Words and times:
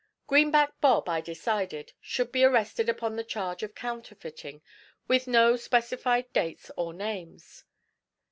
Greenback 0.25 0.81
Bob, 0.81 1.07
I 1.07 1.21
decided, 1.21 1.93
should 2.01 2.31
be 2.31 2.43
arrested 2.43 2.89
upon 2.89 3.15
the 3.17 3.23
charge 3.23 3.61
of 3.61 3.75
counterfeiting, 3.75 4.63
with 5.07 5.27
no 5.27 5.55
specified 5.55 6.33
dates 6.33 6.71
or 6.75 6.91
names. 6.91 7.65